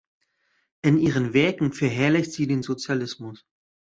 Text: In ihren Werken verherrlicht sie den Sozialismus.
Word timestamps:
In 0.81 0.97
ihren 0.97 1.35
Werken 1.35 1.73
verherrlicht 1.73 2.31
sie 2.31 2.47
den 2.47 2.63
Sozialismus. 2.63 3.45